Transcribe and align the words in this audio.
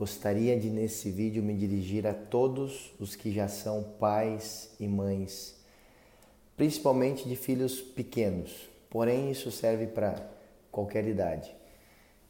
gostaria 0.00 0.58
de 0.58 0.70
nesse 0.70 1.10
vídeo 1.10 1.42
me 1.42 1.54
dirigir 1.54 2.06
a 2.06 2.14
todos 2.14 2.90
os 2.98 3.14
que 3.14 3.30
já 3.30 3.48
são 3.48 3.82
pais 3.82 4.70
e 4.80 4.88
mães, 4.88 5.54
principalmente 6.56 7.28
de 7.28 7.36
filhos 7.36 7.82
pequenos, 7.82 8.66
porém 8.88 9.30
isso 9.30 9.50
serve 9.50 9.86
para 9.86 10.26
qualquer 10.72 11.06
idade, 11.06 11.54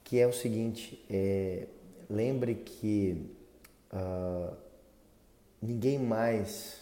que 0.03 0.19
é 0.19 0.27
o 0.27 0.33
seguinte, 0.33 1.01
é, 1.09 1.69
lembre 2.09 2.57
que 2.57 3.31
uh, 3.93 4.53
ninguém 5.63 5.97
mais 5.97 6.81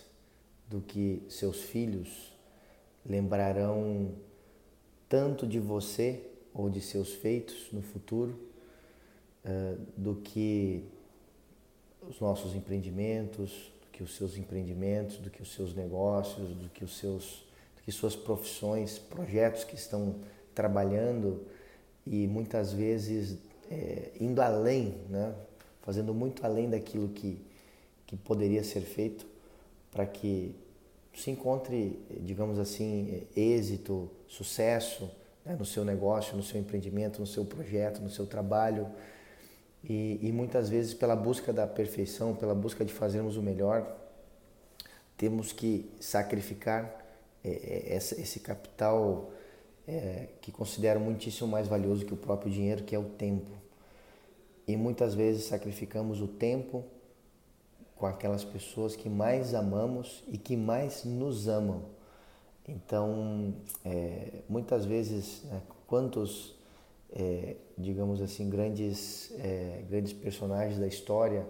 do 0.71 0.81
que 0.81 1.23
seus 1.29 1.61
filhos 1.65 2.33
lembrarão 3.05 4.13
tanto 5.07 5.47
de 5.47 5.61
você 5.61 6.23
ou 6.55 6.71
de 6.71 6.81
seus 6.81 7.13
feitos 7.13 7.69
no 7.75 7.83
futuro 7.83 8.48
uh, 9.45 9.79
do 9.97 10.17
que 10.17 10.85
os 12.09 12.21
nossos 12.21 12.55
empreendimentos, 12.55 13.73
do 13.81 13.87
que 13.93 14.03
os 14.03 14.17
seus 14.17 14.37
empreendimentos, 14.37 15.19
do 15.19 15.31
que 15.31 15.43
os 15.43 15.53
seus 15.53 15.75
negócios, 15.75 16.49
do 16.55 16.69
que 16.69 16.85
os 16.85 16.99
seus, 16.99 17.45
do 17.77 17.83
que 17.83 17.93
suas 17.93 18.17
profissões, 18.17 18.99
projetos 18.99 19.65
que 19.65 19.75
estão 19.75 20.17
trabalhando 20.55 21.47
e 22.07 22.27
muitas 22.27 22.73
vezes 22.73 23.39
é, 23.71 24.11
indo 24.21 24.41
além, 24.41 24.97
né? 25.09 25.35
fazendo 25.83 26.13
muito 26.13 26.45
além 26.45 26.69
daquilo 26.69 27.09
que, 27.09 27.41
que 28.07 28.17
poderia 28.17 28.63
ser 28.65 28.81
feito 28.81 29.27
para 29.91 30.07
que 30.07 30.55
se 31.15 31.31
encontre, 31.31 31.99
digamos 32.21 32.59
assim, 32.59 33.27
êxito, 33.35 34.11
sucesso 34.27 35.11
né, 35.45 35.57
no 35.59 35.65
seu 35.65 35.85
negócio, 35.85 36.37
no 36.37 36.43
seu 36.43 36.61
empreendimento, 36.61 37.21
no 37.21 37.27
seu 37.27 37.45
projeto, 37.45 38.01
no 38.01 38.11
seu 38.11 38.27
trabalho. 38.27 38.87
E, 39.83 40.19
e, 40.23 40.33
muitas 40.33 40.69
vezes, 40.69 40.93
pela 40.93 41.15
busca 41.15 41.53
da 41.53 41.67
perfeição, 41.67 42.35
pela 42.35 42.55
busca 42.55 42.85
de 42.85 42.93
fazermos 42.93 43.37
o 43.37 43.43
melhor, 43.43 43.97
temos 45.17 45.53
que 45.53 45.91
sacrificar 46.01 47.05
é, 47.45 47.95
é 47.95 47.97
esse, 47.97 48.41
capital 48.41 49.31
é, 49.87 50.29
que 50.41 50.51
considero 50.51 51.01
muitíssimo 51.01 51.49
mais 51.49 51.69
valioso 51.69 52.05
que 52.05 52.13
o 52.13 52.17
próprio 52.17 52.51
dinheiro, 52.51 52.85
que 52.85 52.95
é 52.95 52.99
o 52.99 53.05
tempo. 53.05 53.51
E 54.67 54.77
muitas 54.77 55.15
vezes 55.15 55.45
sacrificamos 55.45 56.21
o 56.21 56.29
tempo 56.29 56.85
com 57.97 58.07
aquelas 58.07 58.45
pessoas 58.45 58.95
que 58.95 59.09
mais 59.09 59.55
amamos 59.55 60.23
e 60.29 60.37
que 60.37 60.57
mais 60.57 61.05
nos 61.05 61.49
amam. 61.49 61.83
Então, 62.69 63.55
muitas 64.49 64.85
vezes, 64.85 65.43
né, 65.45 65.63
quantos, 65.87 66.55
é, 67.13 67.57
digamos 67.77 68.21
assim, 68.21 68.49
grandes, 68.49 69.33
é, 69.39 69.83
grandes 69.89 70.13
personagens 70.13 70.79
da 70.79 70.87
história, 70.87 71.47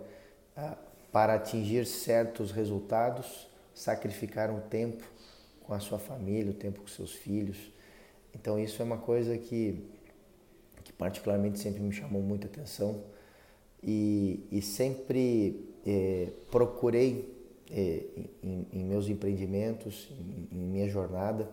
ah, 0.56 0.76
para 1.10 1.34
atingir 1.34 1.86
certos 1.86 2.50
resultados, 2.50 3.48
sacrificaram 3.74 4.60
tempo 4.60 5.04
com 5.62 5.74
a 5.74 5.80
sua 5.80 5.98
família, 5.98 6.50
o 6.50 6.54
tempo 6.54 6.80
com 6.80 6.88
seus 6.88 7.12
filhos. 7.12 7.58
Então, 8.34 8.58
isso 8.58 8.80
é 8.80 8.84
uma 8.84 8.98
coisa 8.98 9.36
que, 9.36 9.84
que 10.84 10.92
particularmente 10.92 11.58
sempre 11.58 11.80
me 11.80 11.92
chamou 11.92 12.22
muita 12.22 12.46
atenção 12.46 13.04
e, 13.82 14.46
e 14.50 14.60
sempre 14.62 15.68
é, 15.86 16.28
procurei 16.50 17.36
é, 17.70 18.02
em, 18.42 18.66
em, 18.72 18.84
meus 18.84 19.08
empreendimentos, 19.08 20.08
em, 20.10 20.56
em, 20.56 20.64
minha 20.64 20.88
jornada, 20.88 21.48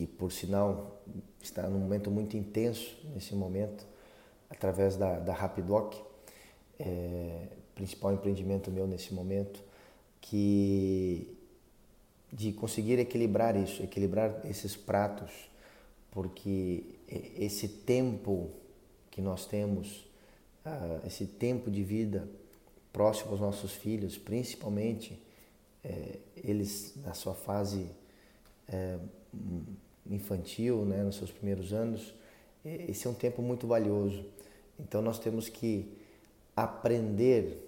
que 0.00 0.06
por 0.06 0.32
sinal 0.32 0.98
está 1.42 1.68
num 1.68 1.78
momento 1.78 2.10
muito 2.10 2.34
intenso 2.34 2.96
nesse 3.12 3.34
momento, 3.34 3.86
através 4.48 4.96
da, 4.96 5.18
da 5.18 5.34
Rapidoc, 5.34 5.94
é, 6.78 7.48
principal 7.74 8.14
empreendimento 8.14 8.70
meu 8.70 8.86
nesse 8.86 9.12
momento, 9.12 9.62
que 10.22 11.36
de 12.32 12.50
conseguir 12.50 12.98
equilibrar 12.98 13.54
isso, 13.56 13.82
equilibrar 13.82 14.40
esses 14.46 14.74
pratos, 14.74 15.30
porque 16.10 16.82
esse 17.36 17.68
tempo 17.68 18.48
que 19.10 19.20
nós 19.20 19.44
temos, 19.44 20.08
ah, 20.64 21.00
esse 21.06 21.26
tempo 21.26 21.70
de 21.70 21.84
vida 21.84 22.26
próximo 22.90 23.32
aos 23.32 23.40
nossos 23.40 23.72
filhos, 23.74 24.16
principalmente 24.16 25.22
é, 25.84 26.20
eles 26.42 26.94
na 27.04 27.12
sua 27.12 27.34
fase 27.34 27.90
é, 28.66 28.98
infantil, 30.08 30.84
né, 30.84 31.02
nos 31.02 31.16
seus 31.16 31.30
primeiros 31.30 31.72
anos, 31.72 32.14
esse 32.64 33.06
é 33.06 33.10
um 33.10 33.14
tempo 33.14 33.40
muito 33.42 33.66
valioso. 33.66 34.24
Então 34.78 35.00
nós 35.00 35.18
temos 35.18 35.48
que 35.48 35.96
aprender. 36.56 37.66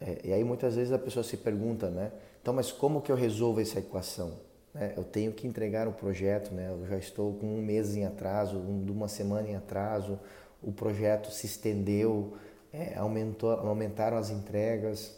É, 0.00 0.20
e 0.24 0.32
aí 0.32 0.44
muitas 0.44 0.74
vezes 0.74 0.92
a 0.92 0.98
pessoa 0.98 1.22
se 1.22 1.36
pergunta, 1.36 1.88
né? 1.90 2.10
Então, 2.40 2.52
mas 2.52 2.72
como 2.72 3.00
que 3.00 3.12
eu 3.12 3.16
resolvo 3.16 3.60
essa 3.60 3.78
equação? 3.78 4.32
Né? 4.74 4.94
Eu 4.96 5.04
tenho 5.04 5.32
que 5.32 5.46
entregar 5.46 5.86
o 5.86 5.92
projeto, 5.92 6.52
né? 6.52 6.70
Eu 6.70 6.86
já 6.88 6.98
estou 6.98 7.34
com 7.34 7.46
um 7.46 7.62
mês 7.62 7.94
em 7.96 8.04
atraso, 8.04 8.56
um, 8.56 8.84
uma 8.90 9.06
semana 9.06 9.48
em 9.48 9.54
atraso. 9.54 10.18
O 10.60 10.72
projeto 10.72 11.30
se 11.30 11.46
estendeu, 11.46 12.36
é, 12.72 12.96
aumentou, 12.96 13.50
aumentaram 13.50 14.16
as 14.16 14.30
entregas, 14.30 15.16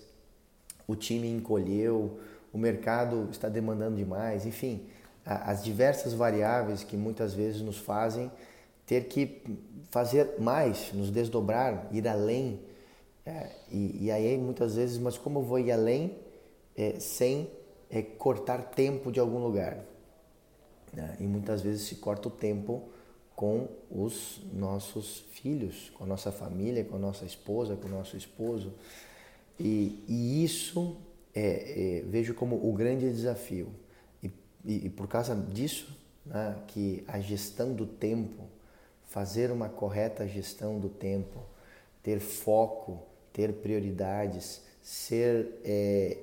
o 0.87 0.95
time 0.95 1.31
encolheu, 1.31 2.19
o 2.53 2.59
mercado 2.59 3.29
está 3.31 3.49
demandando 3.49 3.97
demais, 3.97 4.45
enfim, 4.45 4.87
as 5.25 5.65
diversas 5.65 6.13
variáveis 6.13 6.85
que 6.85 6.97
muitas 6.97 7.33
vezes 7.33 7.61
nos 7.63 7.79
fazem 7.79 8.31
ter 8.87 9.09
que 9.09 9.43
fazer 9.91 10.39
mais, 10.39 10.93
nos 10.93 11.11
desdobrar, 11.11 11.89
ir 11.91 12.07
além. 12.07 12.61
É, 13.25 13.51
e, 13.71 14.05
e, 14.05 14.11
aí 14.11 14.37
muitas 14.37 14.75
vezes, 14.75 14.99
mas 14.99 15.17
como 15.17 15.39
eu 15.39 15.43
vou 15.43 15.59
ir 15.59 15.73
além 15.73 16.19
é, 16.77 17.01
sem 17.01 17.51
é, 17.89 18.03
cortar 18.03 18.63
tempo 18.71 19.11
de 19.11 19.19
algum 19.19 19.39
lugar? 19.39 19.79
Né? 20.93 21.17
E 21.19 21.25
muitas 21.25 21.63
vezes 21.63 21.89
se 21.89 21.97
corta 21.97 22.29
o 22.29 22.31
tempo 22.31 22.83
com 23.35 23.69
os 23.91 24.41
nossos 24.53 25.25
filhos, 25.33 25.91
com 25.97 26.05
a 26.05 26.07
nossa 26.07 26.31
família, 26.31 26.85
com 26.85 26.97
a 26.97 26.99
nossa 26.99 27.25
esposa, 27.25 27.77
com 27.77 27.89
o 27.89 27.91
nosso 27.91 28.17
esposo. 28.17 28.73
E, 29.59 30.05
e 30.07 30.45
isso 30.45 30.97
é, 31.35 32.01
é, 32.01 32.03
vejo 32.03 32.35
como 32.35 32.57
o 32.57 32.73
grande 32.73 33.11
desafio. 33.11 33.69
E, 34.65 34.87
e, 34.87 34.91
por 34.91 35.07
causa 35.07 35.35
disso, 35.35 35.97
né, 36.25 36.57
que 36.69 37.05
a 37.07 37.21
gestão 37.21 37.73
do 37.75 37.87
tempo, 37.87 38.45
fazer 39.09 39.51
uma 39.51 39.69
correta 39.69 40.27
gestão 40.27 40.79
do 40.79 40.89
tempo, 40.89 41.41
ter 42.03 42.19
foco, 42.19 43.03
ter 43.33 43.53
prioridades, 43.53 44.63
ser 44.83 45.61
é, 45.65 46.17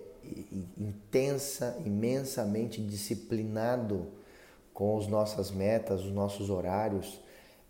intensa, 0.77 1.77
imensamente 1.85 2.81
disciplinado 2.81 4.07
com 4.73 4.97
as 4.97 5.07
nossas 5.07 5.51
metas, 5.51 6.01
os 6.01 6.11
nossos 6.11 6.49
horários, 6.49 7.19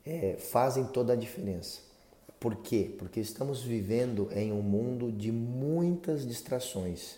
é, 0.06 0.36
fazem 0.38 0.86
toda 0.86 1.14
a 1.14 1.16
diferença. 1.16 1.80
Por 2.40 2.56
quê? 2.56 2.94
Porque 2.98 3.20
estamos 3.20 3.62
vivendo 3.62 4.30
em 4.34 4.52
um 4.52 4.62
mundo 4.62 5.12
de 5.12 5.32
muitas 5.32 6.28
distrações. 6.28 7.18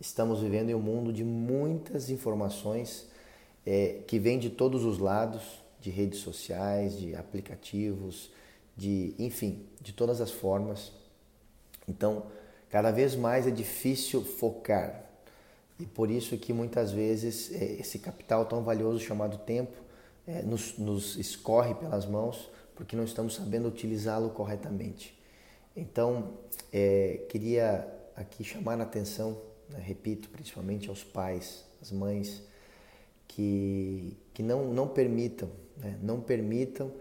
Estamos 0.00 0.40
vivendo 0.40 0.70
em 0.70 0.74
um 0.74 0.80
mundo 0.80 1.12
de 1.12 1.24
muitas 1.24 2.10
informações 2.10 3.06
é, 3.64 4.00
que 4.06 4.18
vêm 4.18 4.38
de 4.38 4.50
todos 4.50 4.84
os 4.84 4.98
lados, 4.98 5.42
de 5.80 5.90
redes 5.90 6.20
sociais, 6.20 6.98
de 6.98 7.14
aplicativos, 7.14 8.30
de 8.76 9.14
enfim, 9.18 9.66
de 9.80 9.92
todas 9.92 10.20
as 10.20 10.30
formas. 10.30 10.92
Então, 11.88 12.26
cada 12.70 12.90
vez 12.90 13.14
mais 13.14 13.46
é 13.46 13.50
difícil 13.50 14.24
focar, 14.24 15.04
e 15.78 15.86
por 15.86 16.10
isso 16.10 16.36
que 16.38 16.52
muitas 16.52 16.92
vezes 16.92 17.52
é, 17.52 17.64
esse 17.80 17.98
capital 17.98 18.46
tão 18.46 18.62
valioso 18.62 19.00
chamado 19.00 19.38
tempo 19.38 19.76
é, 20.26 20.42
nos, 20.42 20.78
nos 20.78 21.16
escorre 21.16 21.74
pelas 21.74 22.06
mãos 22.06 22.48
porque 22.74 22.96
não 22.96 23.04
estamos 23.04 23.34
sabendo 23.34 23.68
utilizá-lo 23.68 24.30
corretamente. 24.30 25.16
Então, 25.76 26.34
é, 26.72 27.24
queria 27.28 27.86
aqui 28.16 28.44
chamar 28.44 28.80
a 28.80 28.84
atenção, 28.84 29.36
né, 29.68 29.80
repito, 29.80 30.28
principalmente 30.28 30.88
aos 30.88 31.02
pais, 31.02 31.64
às 31.80 31.90
mães, 31.90 32.42
que, 33.28 34.16
que 34.32 34.42
não, 34.42 34.72
não 34.72 34.88
permitam, 34.88 35.50
né, 35.76 35.98
não 36.02 36.20
permitam 36.20 36.92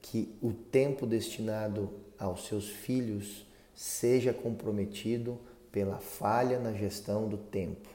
que 0.00 0.34
o 0.42 0.52
tempo 0.52 1.06
destinado 1.06 1.90
aos 2.18 2.46
seus 2.46 2.68
filhos 2.68 3.46
seja 3.74 4.32
comprometido 4.32 5.38
pela 5.70 5.98
falha 5.98 6.58
na 6.58 6.72
gestão 6.72 7.28
do 7.28 7.36
tempo 7.36 7.88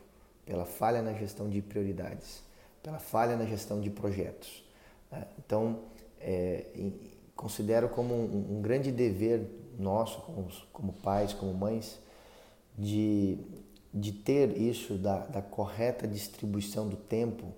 pela 0.48 0.66
falha 0.66 1.02
na 1.02 1.14
gestão 1.14 1.50
de 1.50 1.62
prioridades, 1.62 2.42
pela 2.82 2.98
falha 2.98 3.36
na 3.36 3.46
gestão 3.46 3.82
de 3.82 3.90
projetos. 3.90 4.64
Né? 5.12 5.28
Então, 5.38 5.82
é, 6.22 6.66
considero 7.36 7.90
como 7.90 8.16
um, 8.16 8.58
um, 8.58 8.62
grande 8.62 8.90
dever 8.90 9.46
nosso, 9.78 10.22
como, 10.22 10.48
como, 10.72 10.94
pais, 10.94 11.34
como 11.34 11.54
mães, 11.54 12.00
de, 12.78 13.38
de 13.94 14.12
ter 14.12 14.58
isso 14.58 14.96
da, 14.96 15.20
da 15.26 15.42
correta 15.42 16.08
distribuição 16.08 16.88
do 16.88 16.98
tempo 16.98 17.54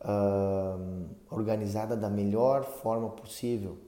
uh, 0.00 1.06
organizada 1.30 1.96
da 1.96 2.08
melhor 2.08 2.64
forma 2.64 3.08
possível, 3.10 3.78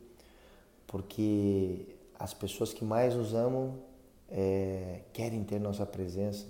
porque 0.87 1.87
as 2.19 2.33
pessoas 2.33 2.73
que 2.73 2.85
mais 2.85 3.15
nos 3.15 3.35
amam 3.35 3.79
é, 4.31 5.03
querem 5.13 5.45
ter 5.45 5.61
nossa 5.61 5.85
presença, 5.85 6.47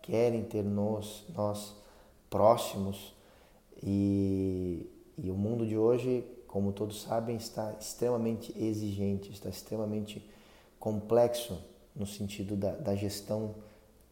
querem 0.00 0.44
ter 0.44 0.62
nós, 0.62 1.24
nós 1.34 1.74
próximos. 2.30 3.14
E, 3.82 4.88
e 5.18 5.30
o 5.30 5.34
mundo 5.34 5.66
de 5.66 5.76
hoje, 5.76 6.24
como 6.46 6.72
todos 6.72 7.02
sabem, 7.02 7.36
está 7.36 7.74
extremamente 7.78 8.54
exigente, 8.56 9.30
está 9.30 9.50
extremamente 9.50 10.26
complexo 10.78 11.58
no 11.94 12.06
sentido 12.06 12.56
da, 12.56 12.72
da 12.72 12.94
gestão 12.94 13.54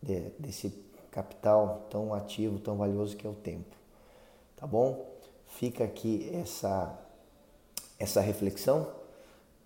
de, 0.04 0.30
desse 0.38 0.70
capital 1.10 1.86
tão 1.90 2.12
ativo, 2.12 2.58
tão 2.58 2.76
valioso 2.76 3.16
que 3.16 3.26
é 3.26 3.30
o 3.30 3.34
tempo. 3.34 3.74
Tá 4.56 4.66
bom? 4.66 5.14
Fica 5.46 5.84
aqui 5.84 6.30
essa, 6.34 6.96
essa 7.98 8.20
reflexão 8.20 8.88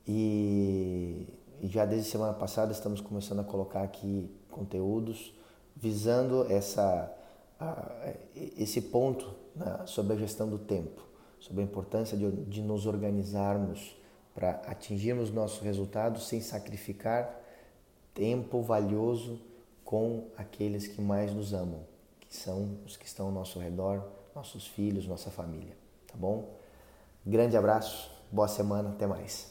e, 0.06 1.26
e 1.60 1.66
já 1.66 1.84
desde 1.84 2.08
semana 2.08 2.32
passada 2.32 2.72
estamos 2.72 3.00
começando 3.00 3.40
a 3.40 3.44
colocar 3.44 3.82
aqui 3.82 4.30
conteúdos 4.50 5.34
visando 5.74 6.50
essa, 6.50 7.12
a, 7.58 8.12
esse 8.34 8.80
ponto 8.80 9.34
né, 9.56 9.82
sobre 9.86 10.14
a 10.14 10.16
gestão 10.16 10.48
do 10.48 10.58
tempo, 10.58 11.02
sobre 11.40 11.62
a 11.62 11.64
importância 11.64 12.16
de, 12.16 12.30
de 12.44 12.62
nos 12.62 12.86
organizarmos 12.86 13.96
para 14.34 14.50
atingirmos 14.66 15.32
nossos 15.32 15.60
resultados 15.60 16.28
sem 16.28 16.40
sacrificar 16.40 17.34
tempo 18.14 18.62
valioso 18.62 19.47
com 19.88 20.28
aqueles 20.36 20.86
que 20.86 21.00
mais 21.00 21.32
nos 21.32 21.54
amam, 21.54 21.80
que 22.20 22.36
são 22.36 22.76
os 22.84 22.94
que 22.94 23.06
estão 23.06 23.28
ao 23.28 23.32
nosso 23.32 23.58
redor, 23.58 24.06
nossos 24.34 24.66
filhos, 24.66 25.06
nossa 25.06 25.30
família, 25.30 25.74
tá 26.06 26.12
bom? 26.14 26.58
Grande 27.24 27.56
abraço, 27.56 28.10
boa 28.30 28.48
semana, 28.48 28.90
até 28.90 29.06
mais. 29.06 29.50